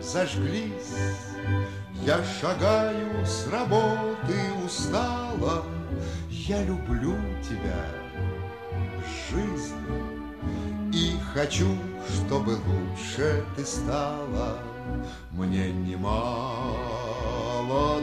зажглись, 0.00 0.94
я 2.04 2.22
шагаю 2.40 3.26
с 3.26 3.48
работы 3.48 4.34
устала. 4.64 5.64
Я 6.30 6.62
люблю 6.64 7.14
тебя, 7.42 7.86
жизнь, 9.30 9.74
и 10.92 11.18
хочу, 11.34 11.76
чтобы 12.08 12.58
лучше 12.66 13.44
ты 13.56 13.64
стала. 13.64 14.58
Мне 15.30 15.72
немало 15.72 16.70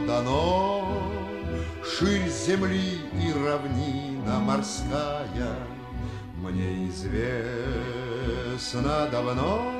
дано, 0.06 1.02
Ширь 1.84 2.28
земли 2.28 3.00
и 3.12 3.32
равнина 3.32 4.38
морская. 4.38 5.56
Мне 6.36 6.88
известно 6.88 7.88
давно. 9.10 9.72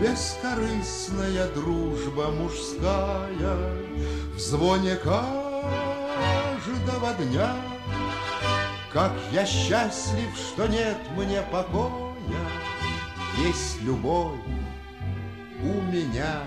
Бескорыстная 0.00 1.48
дружба 1.54 2.30
мужская. 2.30 3.56
В 4.34 4.38
звоне 4.38 4.96
каждого 4.96 5.24
дня 7.18 7.54
Как 8.92 9.12
я 9.30 9.46
счастлив, 9.46 10.36
что 10.36 10.66
нет 10.66 10.96
мне 11.16 11.42
покоя 11.42 12.12
Есть 13.38 13.80
любовь 13.82 14.40
у 15.62 15.80
меня. 15.92 16.42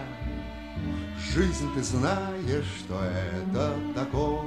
Жизнь, 1.32 1.73
ты 1.73 1.82
знаешь, 1.82 2.65
что 2.79 2.99
это 3.01 3.73
такое. 3.95 4.43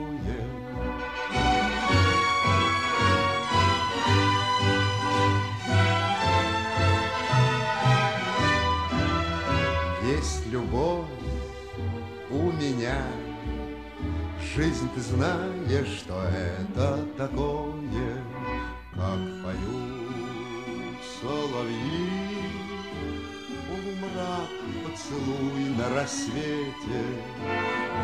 Есть 10.05 10.47
любовь 10.49 11.07
у 12.31 12.53
меня 12.53 13.03
Жизнь, 14.57 14.89
ты 14.95 15.01
знаешь, 15.03 15.99
что 15.99 16.15
это 16.33 17.05
такое 17.19 18.17
Как 18.95 19.21
поют 19.45 20.97
соловьи. 21.21 22.49
Полумрак 23.69 24.49
поцелуй 24.83 25.65
на 25.77 25.87
рассвете 25.95 27.03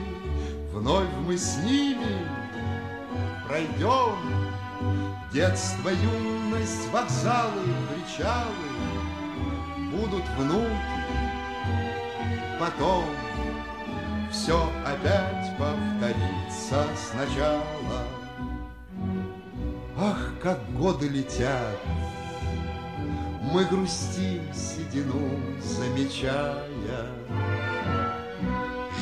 Вновь 0.72 1.12
мы 1.28 1.38
с 1.38 1.58
ними 1.66 2.26
пройдем. 3.46 4.16
Детство, 5.34 5.90
юность, 5.90 6.90
вокзалы, 6.92 7.64
причалы 8.02 8.46
Будут 9.92 10.24
внуки, 10.38 10.70
потом 12.60 13.06
Все 14.32 14.58
опять 14.86 15.52
повторится 15.58 16.86
сначала. 16.96 18.06
Ах, 19.98 20.32
как 20.42 20.60
годы 20.78 21.10
летят! 21.10 21.78
Мы 23.42 23.66
грустим 23.66 24.42
седину, 24.54 25.30
замечая. 25.62 27.06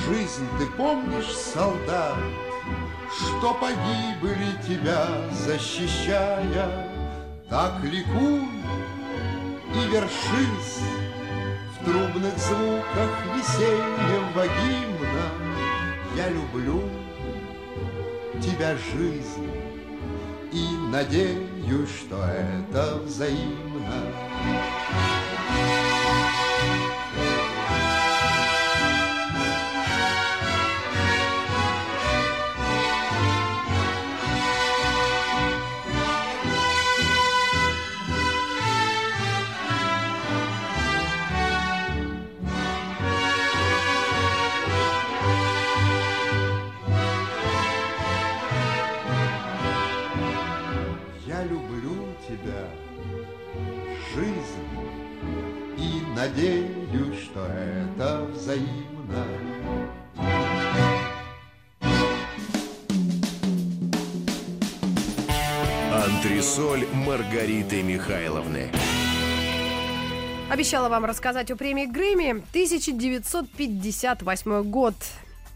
Жизнь, 0.08 0.48
ты 0.58 0.66
помнишь, 0.76 1.32
солдат, 1.32 2.18
что 3.16 3.54
погибли 3.54 4.48
тебя 4.68 5.06
защищая, 5.32 6.90
Так 7.50 7.84
ликуй 7.84 8.59
и 9.74 9.88
вершись 9.92 10.80
В 11.74 11.86
трубных 11.86 12.38
звуках 12.38 13.12
весеннего 13.36 14.46
гимна. 14.48 15.30
Я 16.16 16.30
люблю 16.30 16.84
тебя, 18.42 18.76
жизнь, 18.76 19.50
И 20.52 20.66
надеюсь, 20.92 21.90
что 21.90 22.18
это 22.26 22.98
взаимно. 23.04 24.79
Обещала 70.50 70.90
вам 70.90 71.06
рассказать 71.06 71.52
о 71.52 71.56
премии 71.56 71.86
Грэмми 71.86 72.32
1958 72.32 74.64
год. 74.64 74.96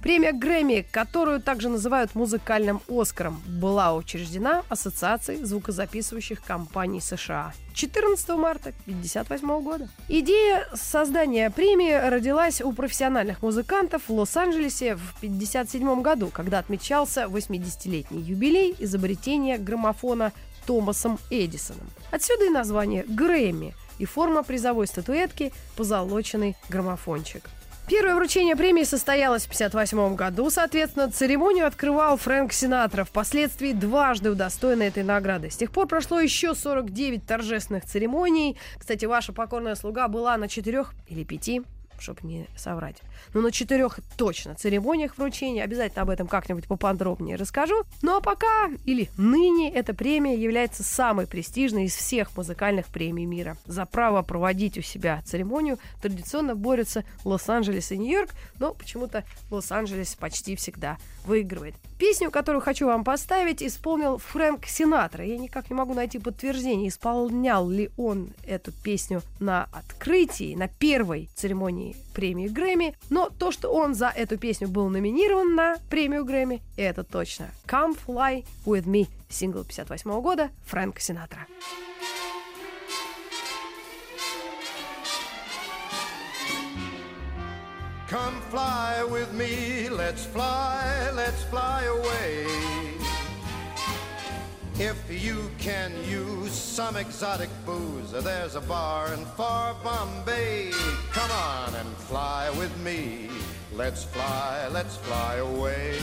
Премия 0.04 0.34
Грэмми, 0.34 0.86
которую 0.92 1.42
также 1.42 1.70
называют 1.70 2.14
музыкальным 2.14 2.80
Оскаром, 2.88 3.42
была 3.48 3.96
учреждена 3.96 4.62
Ассоциацией 4.70 5.44
звукозаписывающих 5.44 6.44
компаний 6.44 7.02
США 7.02 7.54
14 7.74 8.30
марта 8.30 8.70
1958 8.86 9.64
года. 9.64 9.90
Идея 10.10 10.68
создания 10.76 11.50
премии 11.50 11.94
родилась 11.94 12.62
у 12.62 12.72
профессиональных 12.72 13.42
музыкантов 13.42 14.08
в 14.08 14.14
Лос-Анджелесе 14.14 14.96
в 14.96 15.18
1957 15.18 16.04
году, 16.04 16.28
когда 16.28 16.60
отмечался 16.60 17.24
80-летний 17.24 18.22
юбилей 18.22 18.76
изобретения 18.78 19.58
граммофона 19.58 20.34
Томасом 20.68 21.18
Эдисоном. 21.32 21.90
Отсюда 22.12 22.46
и 22.46 22.50
название 22.50 23.06
Грэмми 23.08 23.74
и 24.00 24.06
форма 24.06 24.44
призовой 24.44 24.88
статуэтки 24.88 25.52
позолоченный 25.76 26.56
граммофончик. 26.70 27.50
Первое 27.88 28.16
вручение 28.16 28.56
премии 28.56 28.84
состоялось 28.84 29.44
в 29.44 29.52
1958 29.52 30.16
году. 30.16 30.50
Соответственно, 30.50 31.12
церемонию 31.12 31.68
открывал 31.68 32.16
Фрэнк 32.16 32.54
Синатра, 32.54 33.04
впоследствии 33.04 33.74
дважды 33.74 34.32
удостоенный 34.32 34.88
этой 34.88 35.04
награды. 35.04 35.50
С 35.50 35.58
тех 35.58 35.70
пор 35.70 35.88
прошло 35.88 36.22
еще 36.22 36.56
49 36.56 37.26
торжественных 37.26 37.84
церемоний. 37.84 38.58
Кстати, 38.78 39.04
ваша 39.04 39.34
покорная 39.34 39.76
слуга 39.76 40.08
была 40.08 40.38
на 40.38 40.48
четырех 40.48 40.94
или 41.08 41.26
пяти 41.26 41.62
чтобы 42.04 42.20
не 42.24 42.48
соврать. 42.56 42.98
Но 43.34 43.42
на 43.42 43.52
четырех 43.52 44.00
точно 44.18 44.56
церемониях 44.56 45.18
вручения. 45.18 45.64
Обязательно 45.64 46.04
об 46.04 46.10
этом 46.10 46.28
как-нибудь 46.28 46.68
поподробнее 46.68 47.38
расскажу. 47.38 47.84
Ну 48.02 48.18
а 48.18 48.22
пока, 48.22 48.70
или 48.86 49.10
ныне, 49.18 49.72
эта 49.72 49.94
премия 49.94 50.36
является 50.36 50.84
самой 50.84 51.26
престижной 51.26 51.86
из 51.86 51.96
всех 51.96 52.36
музыкальных 52.38 52.88
премий 52.88 53.26
мира. 53.26 53.58
За 53.66 53.86
право 53.86 54.22
проводить 54.22 54.78
у 54.78 54.82
себя 54.82 55.22
церемонию 55.26 55.80
традиционно 56.02 56.56
борются 56.56 57.04
Лос-Анджелес 57.24 57.92
и 57.92 57.98
Нью-Йорк, 57.98 58.32
но 58.60 58.74
почему-то 58.74 59.24
Лос-Анджелес 59.50 60.16
почти 60.16 60.56
всегда 60.56 60.98
выигрывает. 61.26 61.76
Песню, 61.98 62.32
которую 62.32 62.62
хочу 62.62 62.88
вам 62.88 63.04
поставить, 63.04 63.64
исполнил 63.64 64.18
Фрэнк 64.18 64.66
Синатра. 64.66 65.24
Я 65.24 65.38
никак 65.38 65.70
не 65.70 65.76
могу 65.76 65.94
найти 65.94 66.20
подтверждение, 66.20 66.90
исполнял 66.90 67.70
ли 67.70 67.92
он 67.98 68.34
эту 68.46 68.72
песню 68.72 69.22
на 69.40 69.70
открытии, 69.72 70.56
на 70.56 70.68
первой 70.68 71.30
церемонии 71.36 71.93
премии 72.14 72.48
Грэмми. 72.48 72.96
Но 73.10 73.30
то, 73.30 73.52
что 73.52 73.70
он 73.70 73.96
за 73.96 74.10
эту 74.10 74.38
песню 74.38 74.68
был 74.68 74.90
номинирован 74.90 75.56
на 75.56 75.78
премию 75.90 76.26
Грэмми, 76.26 76.62
это 76.78 77.04
точно. 77.04 77.50
Come 77.68 77.98
Fly 78.08 78.46
With 78.66 78.86
Me, 78.86 79.08
сингл 79.30 79.64
58 79.64 80.22
года 80.22 80.50
Фрэнк 80.66 81.00
Синатра. 81.00 81.48
Come 88.14 88.42
fly 88.52 89.04
with 89.10 89.34
me, 89.34 89.90
let's 89.90 90.24
fly, 90.24 91.10
let's 91.16 91.42
fly 91.46 91.82
away. 91.86 93.03
If 94.80 95.24
you 95.24 95.52
can 95.60 95.92
use 96.10 96.52
some 96.52 96.96
exotic 96.96 97.50
booze, 97.64 98.12
there's 98.12 98.56
a 98.56 98.62
bar 98.62 99.14
in 99.14 99.24
far 99.24 99.76
Bombay. 99.84 100.72
Come 101.12 101.30
on 101.30 101.76
and 101.76 101.88
fly 101.96 102.50
with 102.58 102.76
me. 102.80 103.30
Let's 103.72 104.04
fly, 104.04 104.68
let's 104.72 104.98
fly 104.98 105.36
away. 105.36 106.00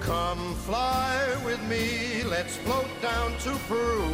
Come 0.00 0.54
fly 0.56 1.36
with 1.44 1.62
me, 1.68 2.24
let's 2.24 2.56
float 2.56 2.88
down 3.00 3.36
to 3.44 3.56
Peru. 3.68 4.08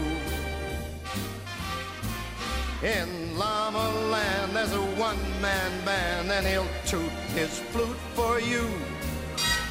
In 2.83 3.39
Llama 3.39 3.91
Land, 4.11 4.55
there's 4.55 4.75
a 4.75 4.83
one-man 5.01 5.85
band, 5.87 6.31
and 6.31 6.47
he'll 6.47 6.69
toot 6.85 7.13
his 7.35 7.61
flute 7.61 7.97
for 8.15 8.41
you. 8.41 8.69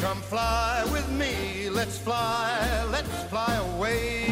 come 0.00 0.20
fly 0.22 0.84
with 0.92 1.08
me, 1.10 1.68
let's 1.70 1.98
fly, 1.98 2.84
let's 2.90 3.24
fly 3.24 3.54
away. 3.74 4.28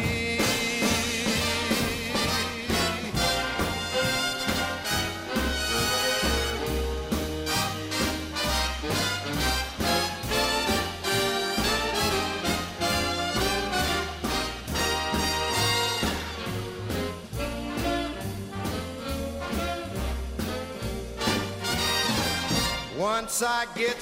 Once 22.97 23.43
I 23.43 23.65
get 23.75 23.96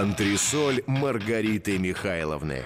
Антресоль 0.00 0.82
Маргариты 0.86 1.76
Михайловны. 1.76 2.64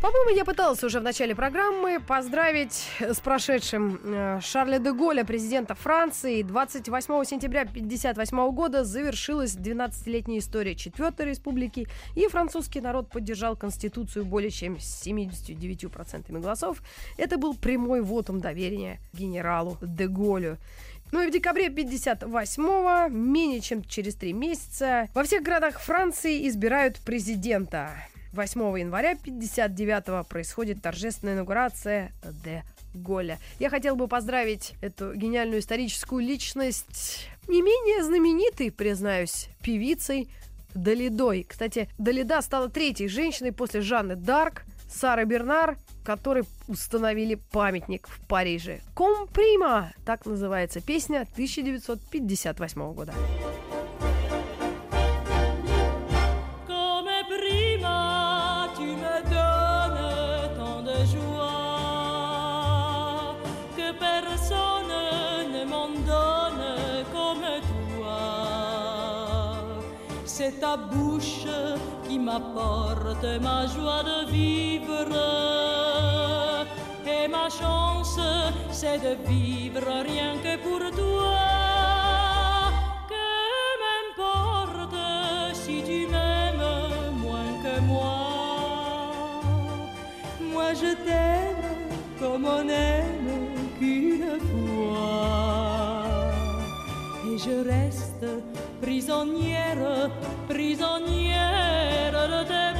По-моему, 0.00 0.30
я 0.30 0.44
пыталась 0.44 0.84
уже 0.84 1.00
в 1.00 1.02
начале 1.02 1.34
программы 1.34 1.98
поздравить 2.00 2.88
с 3.00 3.18
прошедшим 3.18 4.00
э, 4.02 4.40
Шарля 4.40 4.78
де 4.78 4.92
Голля, 4.92 5.24
президента 5.24 5.74
Франции. 5.74 6.42
28 6.42 7.24
сентября 7.24 7.62
1958 7.62 8.50
года 8.52 8.84
завершилась 8.84 9.56
12-летняя 9.56 10.38
история 10.38 10.76
Четвертой 10.76 11.26
Республики, 11.26 11.88
и 12.14 12.28
французский 12.28 12.80
народ 12.80 13.10
поддержал 13.10 13.56
Конституцию 13.56 14.24
более 14.24 14.50
чем 14.50 14.78
с 14.78 15.04
79% 15.06 16.40
голосов. 16.40 16.82
Это 17.18 17.36
был 17.36 17.54
прямой 17.54 18.00
вотум 18.00 18.40
доверия 18.40 19.00
генералу 19.12 19.76
де 19.82 20.06
Голлю. 20.06 20.56
Ну 21.12 21.22
и 21.22 21.26
в 21.26 21.32
декабре 21.32 21.68
58-го, 21.68 23.12
менее 23.12 23.60
чем 23.60 23.82
через 23.82 24.14
три 24.14 24.32
месяца, 24.32 25.08
во 25.14 25.24
всех 25.24 25.42
городах 25.42 25.80
Франции 25.80 26.46
избирают 26.48 26.98
президента. 27.00 27.90
8 28.32 28.60
января 28.78 29.14
59-го 29.14 30.22
происходит 30.24 30.82
торжественная 30.82 31.34
инаугурация 31.34 32.12
де 32.44 32.62
Голля. 32.94 33.38
Я 33.58 33.70
хотел 33.70 33.96
бы 33.96 34.06
поздравить 34.06 34.74
эту 34.80 35.14
гениальную 35.14 35.60
историческую 35.60 36.24
личность, 36.24 37.28
не 37.48 37.60
менее 37.60 38.04
знаменитой, 38.04 38.70
признаюсь, 38.70 39.48
певицей 39.62 40.28
Далидой. 40.74 41.44
Кстати, 41.48 41.88
Далида 41.98 42.40
стала 42.42 42.68
третьей 42.68 43.08
женщиной 43.08 43.52
после 43.52 43.80
Жанны 43.80 44.14
Дарк, 44.14 44.62
Сары 44.88 45.24
Бернар, 45.24 45.76
которой 46.10 46.42
установили 46.66 47.36
памятник 47.36 48.08
в 48.08 48.18
Париже. 48.26 48.80
«Комприма»— 48.94 49.92
так 50.04 50.26
называется 50.26 50.80
песня 50.80 51.20
1958 51.20 52.92
года. 52.94 53.14
C'est 70.26 70.58
ta 70.58 70.76
bouche 70.78 71.46
qui 72.04 72.18
m'apporte 72.18 73.26
ma 73.42 73.66
joie 73.66 74.02
de 74.02 74.30
vivre. 74.30 75.69
Et 77.22 77.28
ma 77.28 77.50
chance, 77.50 78.18
c'est 78.70 78.98
de 78.98 79.14
vivre 79.28 79.82
rien 80.10 80.32
que 80.42 80.56
pour 80.56 80.78
toi. 80.78 81.36
Que 83.12 83.28
m'importe 83.82 84.96
si 85.52 85.82
tu 85.82 86.06
m'aimes 86.12 86.66
moins 87.22 87.52
que 87.62 87.80
moi. 87.82 89.12
Moi 90.40 90.72
je 90.72 90.94
t'aime 91.04 91.64
comme 92.18 92.46
on 92.46 92.66
aime 92.68 93.32
qu'une 93.78 94.38
fois. 94.50 96.04
Et 97.26 97.36
je 97.36 97.56
reste 97.68 98.26
prisonnière, 98.80 100.10
prisonnière 100.48 102.12
de 102.34 102.44
tes 102.44 102.79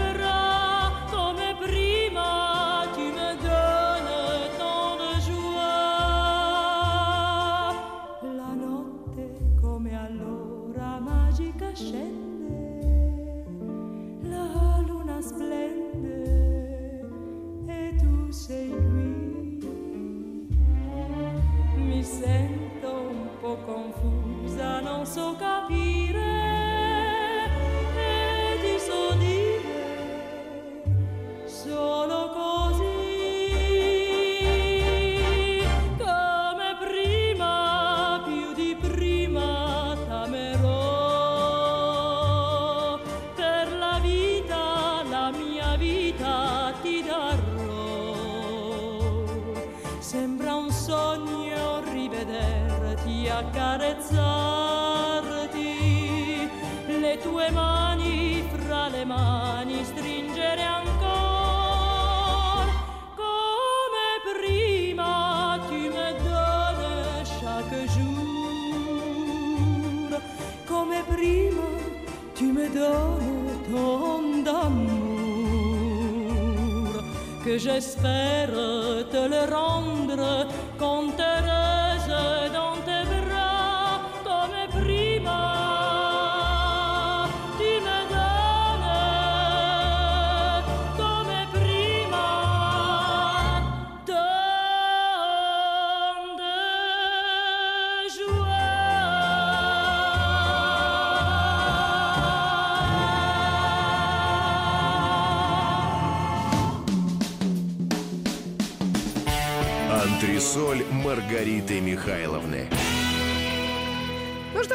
so 25.11 25.35
capisco. 25.35 25.80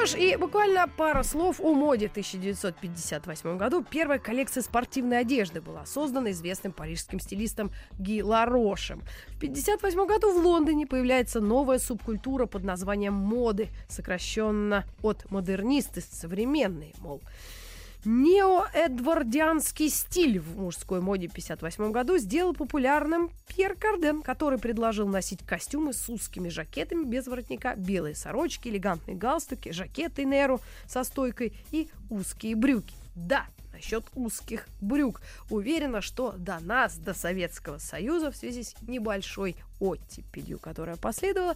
Что 0.05 0.17
ж, 0.17 0.21
и 0.21 0.35
буквально 0.35 0.87
пара 0.87 1.23
слов 1.23 1.59
о 1.59 1.73
моде. 1.73 2.07
В 2.07 2.11
1958 2.11 3.57
году 3.57 3.83
первая 3.83 4.19
коллекция 4.19 4.61
спортивной 4.61 5.19
одежды 5.19 5.61
была 5.61 5.85
создана 5.85 6.31
известным 6.31 6.73
парижским 6.73 7.19
стилистом 7.19 7.71
Ги 7.97 8.21
Ларошем. 8.21 9.01
В 9.29 9.37
1958 9.37 10.05
году 10.05 10.31
в 10.31 10.45
Лондоне 10.45 10.85
появляется 10.85 11.39
новая 11.39 11.79
субкультура 11.79 12.45
под 12.45 12.63
названием 12.63 13.13
моды, 13.13 13.69
сокращенно 13.87 14.85
от 15.01 15.29
модернисты 15.31 16.01
современные, 16.01 16.93
мол. 16.99 17.21
Неоэдвардианский 18.05 19.89
стиль 19.89 20.39
в 20.39 20.59
мужской 20.59 21.01
моде 21.01 21.27
в 21.27 21.31
1958 21.31 21.91
году 21.91 22.17
сделал 22.19 22.53
популярным 22.53 23.31
Пьер 23.47 23.75
Карден, 23.75 24.21
который 24.21 24.59
предложил 24.59 25.07
носить 25.07 25.43
костюмы 25.43 25.91
с 25.91 26.07
узкими 26.07 26.49
жакетами 26.49 27.03
без 27.03 27.25
воротника, 27.25 27.73
белые 27.75 28.13
сорочки, 28.13 28.67
элегантные 28.67 29.17
галстуки, 29.17 29.71
жакеты 29.71 30.23
Неру 30.23 30.61
со 30.87 31.03
стойкой 31.03 31.53
и 31.71 31.89
узкие 32.11 32.55
брюки. 32.55 32.93
Да, 33.15 33.47
насчет 33.73 34.05
узких 34.13 34.67
брюк. 34.81 35.21
Уверена, 35.49 36.01
что 36.01 36.33
до 36.37 36.59
нас, 36.59 36.97
до 36.97 37.15
Советского 37.15 37.79
Союза, 37.79 38.31
в 38.31 38.35
связи 38.35 38.63
с 38.63 38.75
небольшой 38.87 39.55
оттепелью, 39.79 40.59
которая 40.59 40.95
последовала, 40.95 41.55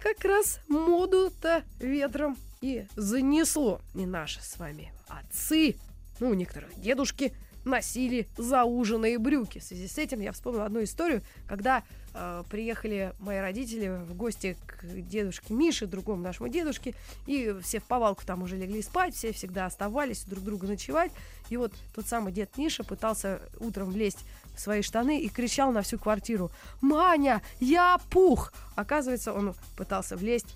как 0.00 0.22
раз 0.24 0.60
моду-то 0.68 1.64
ветром 1.80 2.36
и 2.64 2.86
занесло. 2.96 3.82
И 3.94 4.06
наши 4.06 4.40
с 4.40 4.58
вами 4.58 4.90
отцы, 5.08 5.76
ну, 6.18 6.30
у 6.30 6.34
некоторых 6.34 6.70
дедушки, 6.80 7.34
носили 7.66 8.26
зауженные 8.38 9.18
брюки. 9.18 9.58
В 9.58 9.62
связи 9.62 9.86
с 9.86 9.98
этим 9.98 10.20
я 10.20 10.32
вспомнила 10.32 10.64
одну 10.64 10.82
историю, 10.82 11.20
когда 11.46 11.82
э, 12.14 12.42
приехали 12.50 13.12
мои 13.18 13.38
родители 13.38 13.88
в 14.06 14.14
гости 14.14 14.56
к 14.66 14.82
дедушке 14.82 15.52
Мише, 15.52 15.86
другому 15.86 16.22
нашему 16.22 16.48
дедушке, 16.48 16.94
и 17.26 17.54
все 17.62 17.80
в 17.80 17.84
повалку 17.84 18.24
там 18.24 18.42
уже 18.42 18.56
легли 18.56 18.80
спать, 18.80 19.14
все 19.14 19.32
всегда 19.32 19.66
оставались 19.66 20.24
друг 20.24 20.42
друга 20.44 20.66
ночевать. 20.66 21.12
И 21.50 21.58
вот 21.58 21.72
тот 21.94 22.06
самый 22.06 22.32
дед 22.32 22.56
Миша 22.56 22.82
пытался 22.82 23.42
утром 23.60 23.90
влезть 23.90 24.24
в 24.54 24.60
свои 24.60 24.80
штаны 24.80 25.20
и 25.20 25.28
кричал 25.28 25.70
на 25.72 25.82
всю 25.82 25.98
квартиру 25.98 26.50
«Маня, 26.80 27.42
я 27.60 27.98
пух!» 28.10 28.52
Оказывается, 28.74 29.32
он 29.34 29.54
пытался 29.76 30.16
влезть 30.16 30.54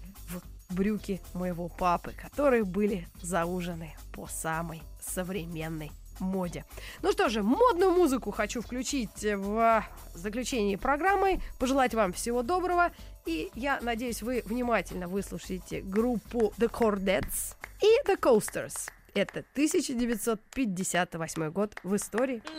брюки 0.71 1.21
моего 1.35 1.69
папы, 1.69 2.13
которые 2.13 2.65
были 2.65 3.07
заужены 3.23 3.95
по 4.13 4.27
самой 4.27 4.83
современной 5.01 5.93
моде. 6.21 6.65
Ну 7.01 7.13
что 7.13 7.29
же, 7.29 7.43
модную 7.43 7.93
музыку 7.93 8.33
хочу 8.33 8.61
включить 8.61 9.23
в 9.23 9.85
заключении 10.15 10.75
программы. 10.77 11.41
Пожелать 11.59 11.95
вам 11.95 12.13
всего 12.13 12.43
доброго. 12.43 12.93
И 13.25 13.51
я 13.55 13.79
надеюсь, 13.81 14.21
вы 14.23 14.43
внимательно 14.45 15.09
выслушаете 15.09 15.81
группу 15.81 16.53
The 16.59 16.71
Chordettes 16.71 17.57
и 17.81 17.87
The 18.07 18.19
Coasters. 18.19 18.91
Это 19.15 19.43
1958 19.55 21.51
год 21.51 21.75
в 21.83 21.97
истории. 21.97 22.43
Oh, 22.45 22.59